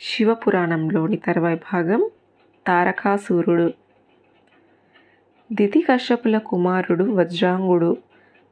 శివపురాణంలోని 0.00 1.16
తర్వాయి 1.16 1.56
భాగం 1.56 2.10
తారకాసురుడు. 2.66 3.72
దితికశ్యపుల 5.52 6.38
కుమారుడు 6.38 7.04
వజ్రాంగుడు. 7.04 7.96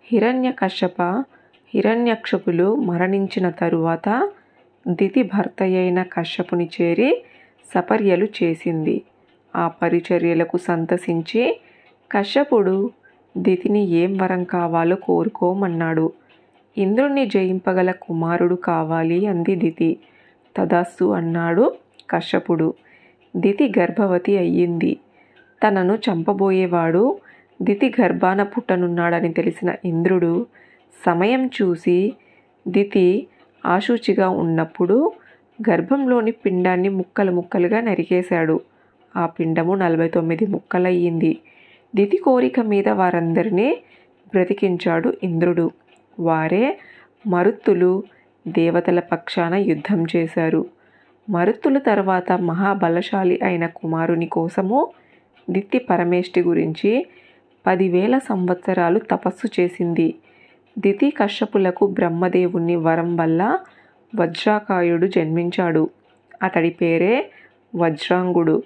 హిరణ్యకశ్యప 0.04 1.02
హిరణ్యక్షపులు 1.74 2.74
మరణించిన 2.74 3.50
తరువాత 3.50 4.30
దితి 4.88 5.22
భర్తయైన 5.22 6.02
కశ్యపుని 6.02 6.70
చేరి 6.80 7.22
సపర్యలు 7.74 8.26
చేసింది. 8.42 9.02
ఆ 9.56 9.68
పరిచర్యలకు 9.68 10.56
సంతసించి 10.56 11.60
కశ్యపుడు 12.12 12.90
దితిని 13.36 13.88
ఏం 13.88 14.18
వరం 14.18 14.44
కావాలో 14.44 14.96
కోరుకోమన్నాడు. 14.96 16.12
ఇంద్రుణ్ణి 16.78 17.26
జయింపగల 17.26 17.90
కుమారుడు 17.90 18.54
కావాలి 18.54 19.26
అంది 19.26 19.54
దితి. 19.54 19.96
తదాస్తు 20.56 21.04
అన్నాడు 21.04 21.74
కశ్యపుడు. 22.10 22.74
దితి 23.36 23.72
గర్భవతి 23.78 24.38
అయ్యింది. 24.38 24.96
తనను 25.66 25.94
చంపబోయేవాడు 25.94 27.18
దితి 27.62 27.94
గర్భాన 28.00 28.42
పుట్టనున్నాడని 28.42 29.32
తెలిసిన 29.32 29.74
ఇంద్రుడు 29.84 30.46
సమయం 31.06 31.46
చూసి 31.46 32.12
దితి 32.68 33.26
ఆశూచిగా 33.66 34.28
ఉన్నప్పుడు 34.28 35.12
గర్భంలోని 35.70 36.30
పిండాన్ని 36.30 36.88
ముక్కలు 36.88 37.32
ముక్కలుగా 37.32 37.80
నరికేశాడు. 37.80 38.60
ఆ 39.16 39.26
పిండము 39.26 39.74
నలభై 39.74 40.08
తొమ్మిది 40.08 40.46
ముక్కలయ్యింది. 40.46 41.38
దితి 41.96 42.16
కోరిక 42.16 42.60
మీద 42.60 42.88
వారందరినీ 42.88 43.76
బ్రతికించాడు 44.32 45.14
ఇంద్రుడు. 45.22 45.70
వారే 46.20 46.78
మరుత్తులు 47.26 48.02
దేవతల 48.48 49.00
పక్షాన 49.00 49.54
యుద్ధం 49.54 50.06
చేశారు. 50.16 50.66
మరుత్తుల 51.30 51.78
తర్వాత 51.78 52.32
మహాబలశాలి 52.32 53.40
అయిన 53.44 53.66
కుమారుని 53.66 54.26
కోసము 54.26 54.90
దిత్తి 55.50 55.78
పరమేష్టి 55.78 56.40
గురించి 56.42 57.06
పదివేల 57.66 58.18
సంవత్సరాలు 58.18 58.98
తపస్సు 58.98 59.60
చేసింది. 59.60 60.14
దితి 60.78 61.10
కశ్యపులకు 61.10 61.86
బ్రహ్మదేవుని 61.86 62.76
వరం 62.76 63.16
వల్ల 63.16 63.58
వజ్రాకాయుడు 64.16 65.06
జన్మించాడు. 65.06 65.90
అతడి 66.42 66.70
పేరే 66.70 67.30
వజ్రాంగుడు. 67.76 68.62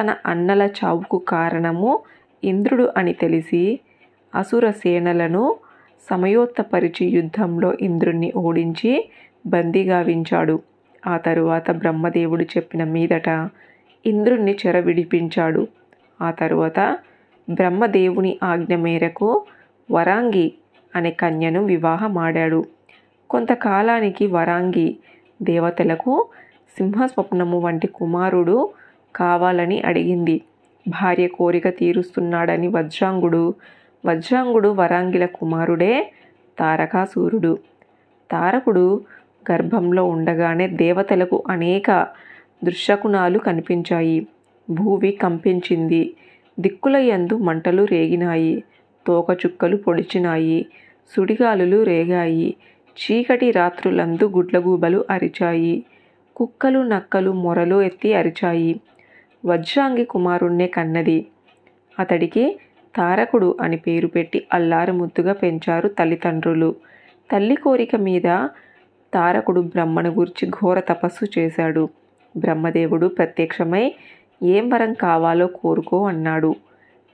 తన 0.00 0.14
అన్నల 0.26 0.62
చావుకు 0.62 1.18
కారణము 1.18 2.00
ఇంద్రుడు 2.44 2.92
అని 2.96 3.12
తెలిసి 3.12 3.80
అసుర 4.34 4.70
సేనలను 4.70 5.56
సమయోత్తపరిచి 6.10 7.06
యుద్ధంలో 7.06 7.74
ఇంద్రుణ్ణి 7.80 8.32
ఓడించి 8.36 9.08
బందీగావించాడు 9.46 10.62
ఆ 11.06 11.16
తరువాత 11.16 11.70
బ్రహ్మదేవుడు 11.70 12.44
చెప్పిన 12.44 12.84
మీదట 12.84 13.28
ఇంద్రుణ్ణి 14.06 14.58
చెర 14.66 14.80
విడిపించాడు. 14.80 15.68
ఆ 16.20 16.30
తరువాత 16.30 16.98
బ్రహ్మదేవుని 17.50 18.38
ఆజ్ఞ 18.42 18.76
మేరకు 18.76 19.42
వరాంగి 19.90 20.52
అనే 20.96 21.10
కన్యను 21.10 21.64
వివాహమాడాడు. 21.64 22.64
కొంతకాలానికి 23.30 24.26
వరాంగి 24.26 24.96
దేవతలకు 25.42 26.28
సింహస్వప్నము 26.78 27.58
వంటి 27.58 27.86
కుమారుడు 27.86 28.70
కావాలని 29.16 29.82
అడిగింది. 29.82 30.40
భార్య 30.88 31.26
కోరిక 31.26 31.68
తీరుస్తున్నాడని 31.68 32.68
వజ్రాంగుడు 32.68 33.54
వజ్రాంగుడు 34.06 34.68
వరాంగిల 34.68 35.26
కుమారుడే 35.26 36.12
తారకాసూరుడు. 36.58 37.58
తారకుడు 38.30 39.04
గర్భంలో 39.52 40.04
ఉండగానే 40.04 40.68
దేవతలకు 40.68 41.42
అనేక 41.50 42.06
దృశ్యకుణాలు 42.64 43.38
కనిపించాయి. 43.38 44.26
భూమి 44.70 45.10
కంపించింది. 45.12 46.14
దిక్కుల 46.60 46.96
యందు 46.96 47.36
మంటలు 47.36 47.84
రేగినాయి. 47.84 48.64
తోకచుక్కలు 49.06 49.76
పొడిచినాయి. 49.76 50.66
సుడిగాలులు 51.16 51.82
రేగాయి. 51.82 52.56
చీకటి 52.96 53.50
రాత్రులందు 53.50 54.24
గుడ్లగూబలు 54.24 55.04
అరిచాయి. 55.10 55.84
కుక్కలు 56.36 56.78
నక్కలు 56.78 57.30
మొరలు 57.30 57.82
ఎత్తి 57.82 58.14
అరిచాయి. 58.14 58.80
వజ్రాంగి 59.44 60.04
కుమారుణ్ణే 60.04 60.66
కన్నది. 60.66 61.26
అతడికి 61.98 62.58
తారకుడు 62.96 63.56
అని 63.60 63.76
పేరు 63.76 64.06
పెట్టి 64.06 64.46
అల్లారు 64.52 64.92
ముద్దుగా 64.92 65.32
పెంచారు 65.32 65.88
తల్లిదండ్రులు. 65.88 66.74
తల్లి 67.32 67.54
కోరిక 67.54 67.96
మీద 67.96 68.48
తారకుడు 69.14 69.60
బ్రహ్మను 69.60 70.10
గురించి 70.10 70.48
ఘోర 70.50 70.80
తపస్సు 70.80 71.38
చేశాడు. 71.38 71.88
బ్రహ్మదేవుడు 72.36 73.06
ప్రత్యక్షమై 73.06 73.94
ఏం 74.42 74.68
వరం 74.68 74.94
కావాలో 74.94 75.46
కోరుకో 75.46 76.06
అన్నాడు. 76.06 76.54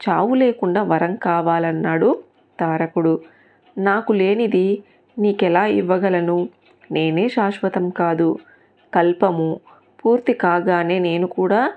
చావు 0.09 0.35
లేకుండా 0.35 0.83
వరం 0.83 1.17
కావాలన్నాడు 1.17 2.23
తారకుడు. 2.61 3.21
నాకు 3.79 4.13
లేనిది 4.13 4.83
నీకెలా 5.19 5.67
ఇవ్వగలను? 5.67 6.49
నేనే 6.93 7.29
శాశ్వతం 7.29 7.91
కాదు. 7.91 8.39
కల్పము. 8.95 9.61
పూర్తి 10.07 10.33
కాగానే 10.33 10.99
నేను 10.99 11.27
కూడా 11.27 11.73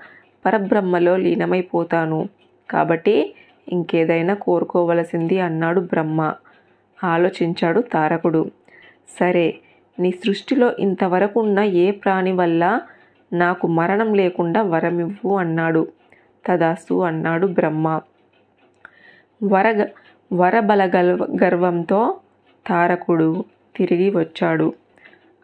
పరబ్రహ్మలో 0.46 1.16
లీనమైపోతాను. 1.16 2.28
కాబట్టి 2.70 3.34
ఇంకేదైనా 3.68 4.34
కోరుకోవలసింది 4.34 5.40
అన్నాడు 5.40 5.80
బ్రహ్మ. 5.80 6.34
ఆలోచించాడు 7.04 7.80
తారకుడు. 7.80 8.50
సరే 9.20 9.58
నీ 9.98 10.10
సృష్టిలో 10.10 10.76
ఇంతవరకు 10.78 11.40
ఉన్న 11.40 11.60
ఏ 11.60 11.90
ప్రాణి 11.90 12.32
వల్ల 12.32 12.80
నాకు 13.32 13.66
మరణం 13.66 14.14
లేకుండా 14.14 14.62
వరమివ్వు 14.62 15.36
అన్నాడు. 15.36 15.88
తదాసు 16.46 17.02
అన్నాడు 17.02 17.46
బ్రహ్మ. 17.46 18.00
వరగ 19.44 19.86
వరబల 20.32 20.90
గర్వంతో 21.44 22.16
తారకుడు 22.66 23.44
తిరిగి 23.76 24.10
వచ్చాడు. 24.10 24.74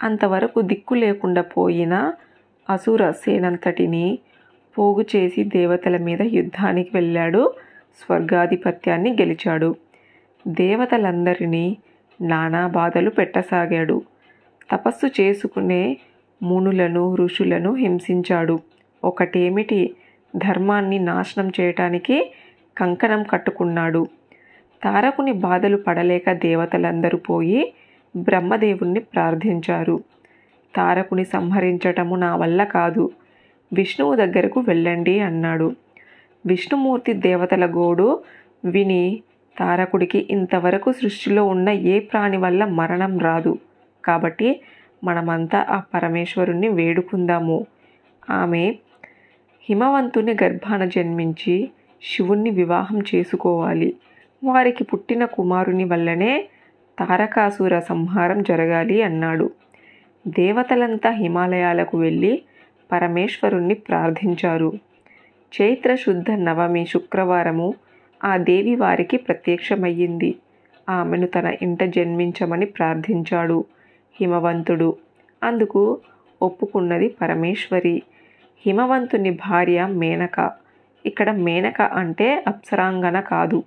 అంతవరకు 0.03 0.61
దిక్కు 0.61 0.95
లేకుండా 0.95 1.43
పోయిన 1.43 2.13
అసుర 2.71 3.11
సేనంతటిని 3.11 4.19
పోగు 4.79 5.05
చేసి 5.17 5.45
దేవతల 5.45 5.97
మీద 5.97 6.23
యుద్ధానికి 6.23 6.91
వెళ్ళాడు. 6.95 7.55
స్వర్గాధిపత్యాన్ని 8.01 9.13
గెలిచాడు. 9.13 9.75
దేవతలందరినీ 10.49 11.77
నానా 12.23 12.67
బాధలు 12.67 13.11
పెట్టసాగాడు. 13.11 14.03
తపస్సు 14.73 15.23
చేసుకునే 15.23 15.97
మునులను 16.43 17.15
ఋషులను 17.15 17.75
హింసించాడు. 17.75 18.59
ఒకటేమిటి? 19.05 19.95
ధర్మాన్ని 20.37 20.99
నాశనం 20.99 21.53
చేయటానికి 21.61 22.33
కంకణం 22.79 23.23
కట్టుకున్నాడు. 23.23 24.07
తారకుని 24.83 25.33
బాధలు 25.33 25.77
పడలేక 25.77 26.33
దేవతలందరూ 26.33 27.19
పోయి 27.19 27.73
బ్రహ్మదేవుణ్ణి 28.17 29.01
ప్రార్థించారు. 29.01 30.01
తారకుని 30.77 31.25
సంహరించటము 31.25 32.17
నా 32.17 32.37
వల్ల 32.37 32.65
కాదు. 32.65 33.11
విష్ణువు 33.73 34.15
దగ్గరకు 34.15 34.61
వెళ్ళండి 34.61 35.21
అన్నాడు. 35.21 35.77
విష్ణుమూర్తి 36.47 37.13
దేవతల 37.13 37.67
గోడు 37.67 38.23
విని 38.65 39.23
తారకుడికి 39.59 40.27
ఇంతవరకు 40.31 40.93
సృష్టిలో 40.93 41.47
ఉన్న 41.47 41.69
ఏ 41.71 41.99
ప్రాణి 41.99 42.37
వల్ల 42.37 42.65
మరణం 42.65 43.19
రాదు. 43.19 43.59
కాబట్టి 44.05 44.61
మనమంతా 45.05 45.67
ఆ 45.71 45.83
పరమేశ్వరుణ్ణి 45.95 46.69
వేడుకుందాము. 46.69 47.67
ఆమె 48.31 48.77
హిమవంతుని 49.69 50.37
గర్భాన 50.43 50.85
జన్మించి 50.85 51.71
శివుణ్ణి 52.03 52.51
వివాహం 52.51 53.03
చేసుకోవాలి. 53.15 53.97
వారికి 54.45 54.85
పుట్టిన 54.85 55.25
కుమారుని 55.25 55.85
వల్లనే 55.85 56.49
తారకాసుర 56.99 57.81
సంహారం 57.81 58.43
జరగాలి 58.43 59.03
అన్నాడు. 59.03 59.51
దేవతలంతా 60.29 61.11
హిమాలయాలకు 61.11 61.99
వెళ్ళి 61.99 62.43
పరమేశ్వరుణ్ణి 62.93 63.75
ప్రార్థించారు. 63.75 64.73
చైత్ర 65.61 65.95
శుద్ధ 65.95 66.31
నవమి 66.31 66.87
శుక్రవారము 66.87 67.75
ఆ 68.25 68.37
దేవి 68.37 68.75
వారికి 68.75 69.17
ప్రత్యక్షమయ్యింది. 69.17 70.35
ఆమెను 70.89 71.27
తన 71.27 71.55
ఇంట 71.63 71.85
జన్మించమని 71.85 72.67
ప్రార్థించాడు 72.67 73.65
హిమవంతుడు. 74.21 74.97
అందుకు 75.43 76.01
ఒప్పుకున్నది 76.43 77.09
పరమేశ్వరి. 77.09 78.03
హిమవంతుని 78.67 79.31
భార్య 79.31 79.87
మేనక. 79.87 80.53
ఇక్కడ 81.07 81.31
మేనక 81.31 81.83
అంటే 81.83 82.45
అప్సరాంగన 82.47 83.21
కాదు. 83.21 83.63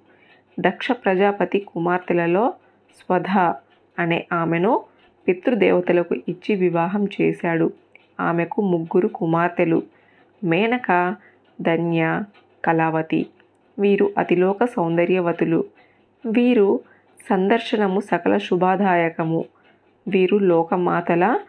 దక్ష 0.59 0.91
ప్రజాపతి 0.91 1.59
కుమార్తెలలో 1.59 2.53
స్వధ 2.99 3.53
అనే 3.99 4.27
ఆమెను 4.33 4.83
పితృదేవతలకు 5.27 6.15
ఇచ్చి 6.15 6.55
వివాహం 6.55 7.07
చేశాడు. 7.21 7.73
ఆమెకు 8.19 8.61
ముగ్గురు 8.61 9.07
కుమార్తెలు. 9.07 9.83
మేనక 10.43 11.15
ధన్య 11.61 12.23
కళావతి. 12.65 13.25
వీరు 13.79 14.13
అతిలోక 14.17 14.65
సౌందర్యవతులు. 14.65 15.63
వీరు 16.25 16.79
సందర్శనము 17.29 17.99
సకల 17.99 18.37
శుభాదాయకము. 18.37 19.45
వీరు 20.07 20.37
లోకమాతల 20.37 21.39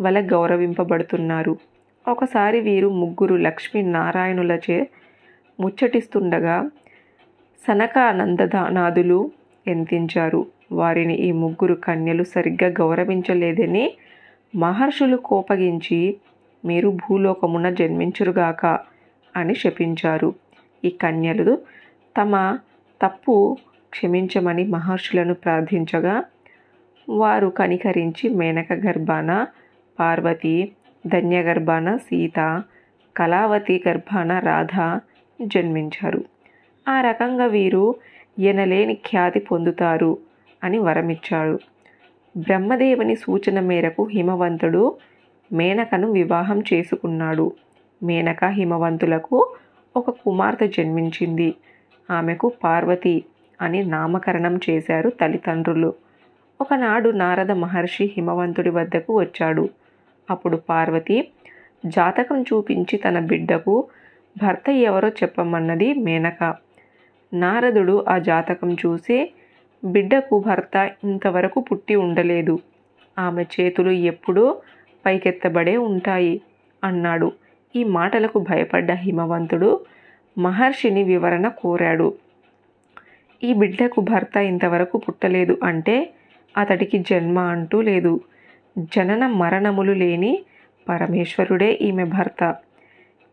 వల 0.00 0.20
గౌరవింపబడుతున్నారు. 0.20 1.56
ఒకసారి 2.08 2.60
వీరు 2.60 2.88
ముగ్గురు 2.88 3.34
లక్ష్మీనారాయణులచే 3.34 4.88
ముచ్చటిస్తుండగా 5.60 6.70
సనకానందనాదులు 7.68 9.30
ఎంతించారు. 9.66 10.46
వారిని 10.72 11.14
ఈ 11.14 11.32
ముగ్గురు 11.32 11.74
కన్యలు 11.74 12.24
సరిగ్గా 12.24 12.68
గౌరవించలేదని 12.70 13.92
మహర్షులు 14.56 15.16
కోపగించి 15.16 16.16
మీరు 16.64 16.88
భూలోకమున 16.88 17.70
జన్మించురుగాక. 17.70 18.78
అని 19.36 19.54
శపించారు. 19.54 20.34
ఈ 20.84 20.90
కన్యలు 20.90 21.58
తమ 22.20 22.58
తప్పు 23.02 23.56
క్షమించమని 23.90 24.66
మహర్షులను 24.66 25.34
ప్రార్థించగా 25.34 26.24
వారు 27.08 27.46
కనికరించి 27.48 28.28
మేనక 28.28 28.72
గర్భాన 28.72 29.46
పార్వతి 30.00 30.72
ధన్యగర్భాన 31.06 31.96
సీత 31.96 32.62
కళావతి 33.16 33.84
గర్భాన 33.88 34.38
రాధ 34.38 35.00
జన్మించారు. 35.46 36.24
ఆ 36.88 37.00
రకంగా 37.00 37.44
వీరు 37.46 37.94
ఎనలేని 38.38 38.94
ఖ్యాతి 38.94 39.40
పొందుతారు 39.40 40.18
అని 40.64 40.78
వరమిచ్చాడు. 40.78 41.58
బ్రహ్మదేవుని 42.36 43.16
సూచన 43.16 43.60
మేరకు 43.60 44.04
హిమవంతుడు 44.04 44.96
మేనకను 45.52 46.12
వివాహం 46.12 46.62
చేసుకున్నాడు. 46.72 47.52
మేనక 48.02 48.44
హిమవంతులకు 48.44 49.54
ఒక 49.96 50.10
కుమార్తె 50.10 50.66
జన్మించింది. 50.68 51.54
ఆమెకు 52.10 52.52
పార్వతి 52.64 53.24
అని 53.60 53.84
నామకరణం 53.84 54.60
చేశారు 54.70 55.10
తల్లిదండ్రులు. 55.10 55.94
ఒకనాడు 56.60 57.10
నారద 57.10 57.50
మహర్షి 57.50 58.04
హిమవంతుడి 58.16 58.70
వద్దకు 58.70 59.20
వచ్చాడు. 59.20 59.68
అప్పుడు 60.30 60.56
పార్వతి 60.56 61.28
జాతకం 61.86 62.42
చూపించి 62.42 62.96
తన 62.96 63.18
బిడ్డకు 63.18 63.88
భర్త 64.42 64.70
ఎవరో 64.70 65.08
చెప్పమన్నది 65.08 65.94
మేనక. 65.94 66.54
నారదుడు 67.34 68.04
ఆ 68.08 68.18
జాతకం 68.18 68.72
చూసి 68.74 69.30
బిడ్డకు 69.84 70.38
భర్త 70.46 70.90
ఇంతవరకు 71.04 71.60
పుట్టి 71.60 71.94
ఉండలేదు. 71.94 72.58
ఆమె 73.18 73.42
చేతులు 73.42 73.90
ఎప్పుడూ 73.90 74.56
పైకెత్తబడే 75.06 75.76
ఉంటాయి 75.76 76.40
అన్నాడు. 76.84 77.32
ఈ 77.76 77.84
మాటలకు 77.84 78.38
భయపడ్డ 78.38 78.92
హిమవంతుడు 78.92 79.80
మహర్షిని 80.38 81.02
వివరణ 81.02 81.48
కోరాడు. 81.48 82.14
ఈ 83.42 83.52
బిడ్డకు 83.52 84.00
భర్త 84.00 84.36
ఇంతవరకు 84.36 84.98
పుట్టలేదు 84.98 85.58
అంటే 85.64 86.10
అతడికి 86.56 86.98
జన్మ 86.98 87.38
అంటూ 87.38 87.80
లేదు. 87.80 88.20
జనన 88.78 89.26
మరణములు 89.26 89.92
లేని 89.92 90.44
పరమేశ్వరుడే 90.88 91.72
ఈమె 91.72 92.04
భర్త. 92.04 92.56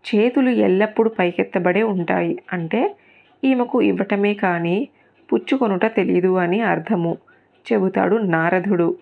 చేతులు 0.06 0.50
ఎల్లప్పుడూ 0.50 1.10
పైకెత్తబడే 1.10 1.84
ఉంటాయి 1.84 2.39
అంటే 2.54 2.95
ఈమెకు 3.44 3.81
ఇవ్వటమే 3.81 4.34
కానీ 4.34 4.88
పుచ్చుకొనుట 5.34 5.86
తెలీదు 5.86 6.36
అని 6.38 6.62
అర్థము 6.62 7.18
చెబుతాడు 7.74 8.16
నారదుడు. 8.16 8.98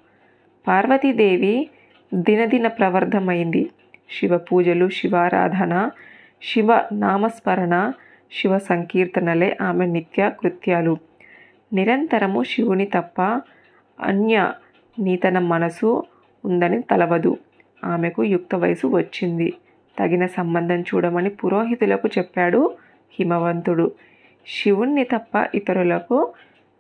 పార్వతీదేవి 0.68 1.70
దినదిన 2.14 2.68
ప్రవర్ధమైంది. 2.68 3.70
శివ 4.10 4.38
పూజలు 4.38 4.90
శివారాధన 4.90 5.92
శివ 6.44 6.70
నామస్మరణ 6.94 7.94
శివ 8.32 8.58
సంకీర్తనలే 8.58 9.58
ఆమె 9.62 9.86
నిత్య 9.86 10.32
కృత్యాలు. 10.40 10.98
నిరంతరము 11.74 12.44
శివుని 12.44 12.86
తప్ప 12.86 13.22
అన్య 14.00 14.52
నీతన 15.00 15.40
మనసు 15.40 16.04
ఉందని 16.46 16.82
తలవదు. 16.82 17.38
ఆమెకు 17.84 18.24
యుక్త 18.24 18.56
వయసు 18.56 18.88
వచ్చింది. 18.88 19.54
తగిన 20.00 20.26
సంబంధం 20.26 20.82
చూడమని 20.82 21.30
పురోహితులకు 21.30 22.08
చెప్పాడు 22.08 22.76
హిమవంతుడు. 23.20 23.92
శివుణ్ణి 24.48 25.04
తప్ప 25.04 25.48
ఇతరులకు 25.56 26.34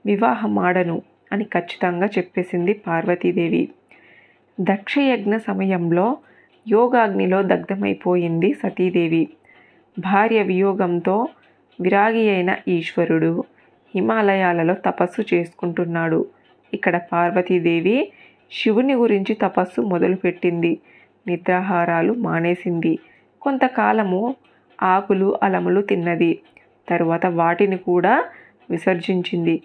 వివాహమాడను 0.05 1.01
అని 1.31 1.43
ఖచ్చితంగా 1.43 2.05
చెప్పేసింది 2.05 2.73
పార్వతీదేవి. 2.73 3.69
దక్షయజ్ఞ 4.61 5.37
సమయంలో 5.37 6.17
యోగాగ్నిలో 6.65 7.41
దగ్ధమైపోయింది 7.41 8.53
సతీదేవి. 8.53 9.23
భార్య 9.99 10.43
వియోగంతో 10.43 11.27
విరాగి 11.81 12.29
అయిన 12.29 12.55
ఈశ్వరుడు 12.67 13.43
హిమాలయాలలో 13.95 14.73
తపస్సు 14.85 15.21
చేసుకుంటున్నాడు. 15.33 16.25
ఇక్కడ 16.73 16.97
పార్వతీదేవి 17.11 17.97
శివుని 18.51 18.93
గురించి 18.93 19.33
తపస్సు 19.35 19.81
మొదలుపెట్టింది. 19.81 20.77
నిద్రాహారాలు 21.27 22.13
మానేసింది. 22.13 22.99
కొంతకాలము 23.41 24.35
ఆకులు 24.83 25.35
అలములు 25.43 25.81
తిన్నది. 25.81 26.31
తరువాత 26.89 27.25
వాటిని 27.25 27.77
కూడా 27.77 28.25
విసర్జించింది. 28.69 29.55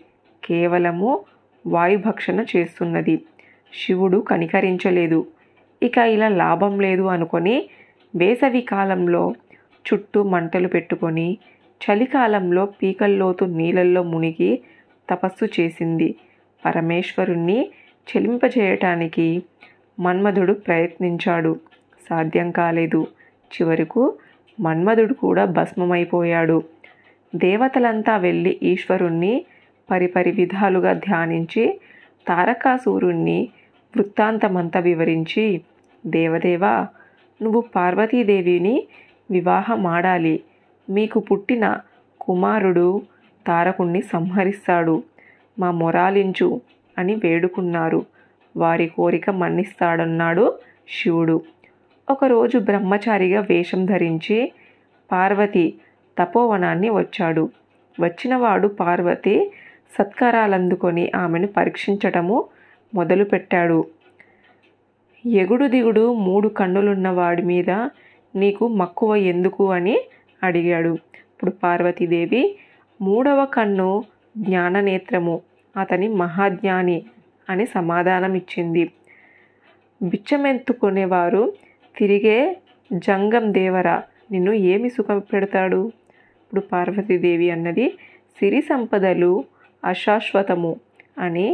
కేవలము 0.44 1.10
వాయుభక్షణ 1.64 2.44
చేస్తున్నది. 2.56 3.16
శివుడు 3.72 4.18
కనికరించలేదు. 4.18 5.20
ఇక 5.82 5.98
ఇలా 5.98 6.28
లాభం 6.28 6.80
లేదు 6.80 7.02
అనుకొని 7.02 7.68
వేసవి 8.16 8.60
కాలంలో 8.60 9.34
చుట్టూ 9.84 10.22
మంటలు 10.22 10.68
పెట్టుకొని 10.68 11.38
చలికాలంలో 11.80 12.64
పీకల్లోతు 12.66 13.44
నీళ్ళల్లో 13.44 14.02
మునిగి 14.02 14.50
తపస్సు 15.10 15.46
చేసింది. 15.60 16.08
పరమేశ్వరుణ్ణి 16.64 17.70
చెలింపజేయటానికి 18.08 19.42
మన్మధుడు 20.00 20.52
ప్రయత్నించాడు. 20.52 21.52
సాధ్యం 22.08 22.50
కాలేదు. 22.50 23.06
చివరకు 23.50 24.02
మన్మధుడు 24.60 25.14
కూడా 25.14 25.44
భస్మమైపోయాడు. 25.44 26.58
దేవతలంతా 27.34 28.16
వెళ్ళి 28.16 28.58
ఈశ్వరుణ్ణి 28.62 29.44
పరిపరి 29.90 30.30
విధాలుగా 30.30 30.92
ధ్యానించి 30.92 31.80
తారకాసూరుణ్ణి 32.28 33.48
వృత్తాంతమంతా 33.96 34.80
వివరించి 34.80 35.60
దేవదేవా 36.06 36.86
నువ్వు 37.42 37.60
పార్వతీదేవిని 37.60 38.86
వివాహమాడాలి. 39.30 40.40
మీకు 40.90 41.20
పుట్టిన 41.20 41.78
కుమారుడు 42.20 43.02
తారకుణ్ణి 43.46 44.02
సంహరిస్తాడు. 44.02 45.02
మా 45.58 45.70
మొరాలించు 45.70 46.60
అని 46.98 47.14
వేడుకున్నారు. 47.14 48.06
వారి 48.56 48.86
కోరిక 48.86 49.30
మన్నిస్తాడన్నాడు 49.30 50.58
శివుడు. 50.88 51.40
ఒకరోజు 52.10 52.58
బ్రహ్మచారిగా 52.58 53.46
వేషం 53.50 53.86
ధరించి 53.86 54.52
పార్వతి 55.12 55.74
తపోవనాన్ని 56.18 56.90
వచ్చాడు. 56.90 57.48
వచ్చినవాడు 58.00 58.68
పార్వతి 58.68 59.52
సత్కారాలందుకొని 59.98 61.12
ఆమెను 61.16 61.46
పరీక్షించటము 61.46 62.44
మొదలుపెట్టాడు. 62.94 63.84
ఎగుడు 65.24 65.66
దిగుడు 65.66 66.02
మూడు 66.18 66.48
కన్నులున్న 66.48 67.08
వాడి 67.10 67.42
మీద 67.42 67.70
నీకు 68.34 68.64
మక్కువ 68.68 69.16
ఎందుకు 69.16 69.64
అని 69.72 69.96
అడిగాడు. 70.42 70.92
ఇప్పుడు 71.30 71.52
పార్వతీదేవి 71.62 72.42
మూడవ 73.00 73.40
కన్ను 73.44 73.90
జ్ఞాననేత్రము 74.38 75.34
అతని 75.74 76.08
మహాజ్ఞాని 76.14 76.98
అని 77.48 77.66
సమాధానం 77.66 78.34
ఇచ్చింది 78.34 78.84
బిచ్చమెత్తుకునేవారు 80.00 81.42
తిరిగే 81.94 82.38
జంగం 82.90 83.52
దేవరా 83.52 83.96
నిన్ను 84.32 84.52
ఏమి 84.52 84.88
సుఖం 84.88 85.18
పెడతాడు 85.32 85.80
ఇప్పుడు 86.42 86.62
పార్వతీదేవి 86.72 87.48
అన్నది 87.50 87.86
సిరి 88.38 88.60
సంపదలు 88.62 89.32
అశాశ్వతము 89.82 90.72
అని 91.18 91.48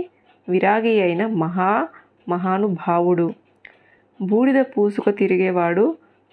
విరాగి 0.49 0.95
అయిన 1.01 1.27
మహా 1.37 1.71
మహానుభావుడు 2.29 3.27
బూడిద 4.21 4.59
పూసుక 4.65 5.09
తిరిగేవాడు 5.11 5.85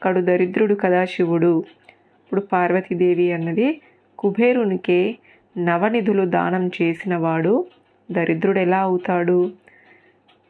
కడు 0.01 0.21
దరిద్రుడు 0.21 0.75
కదా 0.75 1.01
శివుడు. 1.05 1.53
ఇప్పుడు 2.23 2.41
పార్వతీదేవి 2.41 3.27
అన్నది 3.31 3.67
కుబేరునికే 4.19 4.99
నవనిధులు 5.57 6.25
దానం 6.25 6.67
చేసినవాడు 6.67 7.53
దరిద్రుడు 8.09 8.59
ఎలా 8.59 8.79
అవుతాడు 8.79 9.39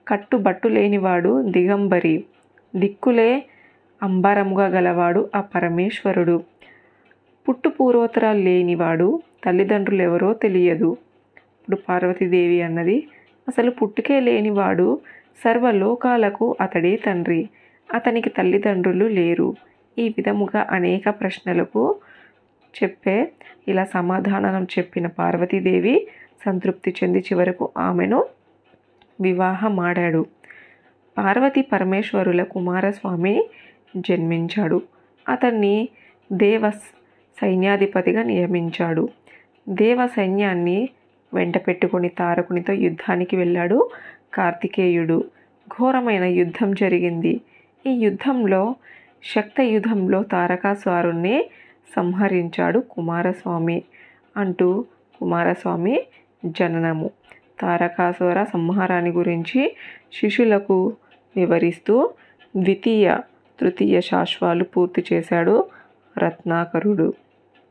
కట్టుబట్టు 0.08 0.68
లేనివాడు 0.68 1.42
దిగంబరి 1.52 2.16
దిక్కులే 2.76 3.32
అంబరముగా 4.02 4.68
గలవాడు 4.68 5.30
ఆ 5.36 5.42
పరమేశ్వరుడు. 5.42 6.38
పుట్టు 7.46 7.70
పూర్వోత్తరాలు 7.70 8.40
లేనివాడు 8.40 9.08
తల్లిదండ్రులు 9.46 10.02
ఎవరో 10.02 10.34
తెలియదు. 10.34 10.90
ఇప్పుడు 11.60 11.78
పార్వతీదేవి 11.90 12.62
అన్నది 12.62 12.98
అసలు 13.48 13.72
పుట్టుకే 13.72 14.20
లేనివాడు 14.20 14.88
సర్వలోకాలకు 15.38 16.56
అతడే 16.62 16.96
తండ్రి. 16.96 17.50
అతనికి 17.94 18.30
తల్లిదండ్రులు 18.30 19.06
లేరు. 19.06 19.56
ఈ 20.00 20.10
విధముగా 20.10 20.68
అనేక 20.70 21.10
ప్రశ్నలకు 21.10 21.96
చెప్పే 22.84 23.32
ఇలా 23.68 23.84
సమాధానం 23.84 24.64
చెప్పిన 24.64 25.08
పార్వతీదేవి 25.08 26.08
సంతృప్తి 26.46 26.96
చెంది 27.04 27.20
చివరకు 27.20 27.70
ఆమెను 27.78 28.26
వివాహమాడాడు. 29.22 30.26
పార్వతి 31.18 31.62
పరమేశ్వరుల 31.62 32.44
కుమారస్వామి 32.44 33.50
జన్మించాడు. 33.98 34.82
అతన్ని 35.30 35.90
దేవ 36.32 36.70
సైన్యాధిపతిగా 37.42 38.24
నియమించాడు. 38.24 39.10
దేవ 39.70 40.08
సైన్యాన్ని 40.08 40.90
వెంట 41.34 41.58
పెట్టుకొని 41.68 42.10
తారకునితో 42.10 42.74
యుద్ధానికి 42.74 43.36
వెళ్ళాడు. 43.36 43.90
కార్తికేయుడు 44.34 45.26
ఘోరమైన 45.68 46.24
యుద్ధం 46.24 46.74
జరిగింది. 46.74 47.42
ఈ 47.88 47.90
యుద్ధంలో 47.90 48.76
శక్తయుధంలో 49.24 50.24
తారకాస్వారుణ్ణి 50.24 51.50
సంహరించాడు 51.96 52.80
కుమారస్వామి 52.80 53.84
అంటూ 54.38 54.86
కుమారస్వామి 55.20 55.96
జననము. 56.46 57.12
తారకాసుర 57.60 58.44
సంహారాన్ని 58.44 59.12
గురించి 59.12 59.76
శిష్యులకు 60.14 60.94
వివరిస్తూ 61.36 62.14
ద్వితీయ 62.58 63.18
తృతీయ 63.60 64.02
శాశ్వాలు 64.02 64.64
పూర్తి 64.64 65.06
చేశాడు 65.14 65.56
రత్నాకరుడు. 66.18 67.14